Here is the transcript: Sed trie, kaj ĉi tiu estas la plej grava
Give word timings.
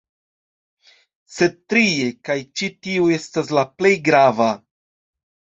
Sed 1.33 1.59
trie, 1.73 2.09
kaj 2.29 2.37
ĉi 2.61 2.71
tiu 2.87 3.13
estas 3.19 3.55
la 3.59 3.69
plej 3.77 3.93
grava 4.09 4.49